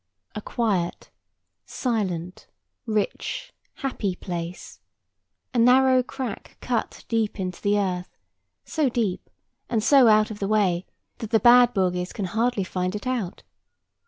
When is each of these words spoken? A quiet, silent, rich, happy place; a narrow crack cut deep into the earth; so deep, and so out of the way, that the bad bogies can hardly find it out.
A 0.33 0.41
quiet, 0.41 1.11
silent, 1.63 2.47
rich, 2.87 3.53
happy 3.75 4.15
place; 4.15 4.79
a 5.53 5.59
narrow 5.59 6.01
crack 6.01 6.57
cut 6.59 7.05
deep 7.07 7.39
into 7.39 7.61
the 7.61 7.77
earth; 7.77 8.17
so 8.65 8.89
deep, 8.89 9.29
and 9.69 9.83
so 9.83 10.07
out 10.07 10.31
of 10.31 10.39
the 10.39 10.47
way, 10.47 10.87
that 11.19 11.29
the 11.29 11.39
bad 11.39 11.75
bogies 11.75 12.13
can 12.13 12.25
hardly 12.25 12.63
find 12.63 12.95
it 12.95 13.05
out. 13.05 13.43